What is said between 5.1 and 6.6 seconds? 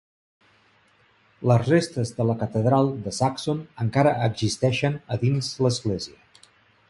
a dins l'església.